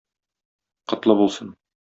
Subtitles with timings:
[0.93, 1.55] Котлы булсын!